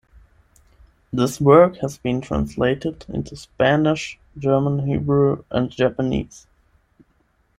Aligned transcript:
This 1.13 1.39
work 1.39 1.75
has 1.77 1.99
been 1.99 2.21
translated 2.21 3.05
into 3.09 3.35
Spanish, 3.35 4.17
German, 4.35 4.87
Hebrew, 4.87 5.43
and 5.51 5.69
Japanese. 5.69 6.47